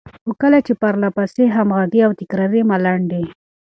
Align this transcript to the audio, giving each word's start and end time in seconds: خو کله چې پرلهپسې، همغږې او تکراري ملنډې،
خو 0.23 0.31
کله 0.41 0.59
چې 0.65 0.73
پرلهپسې، 0.81 1.43
همغږې 1.55 2.01
او 2.07 2.11
تکراري 2.19 2.61
ملنډې، 2.69 3.23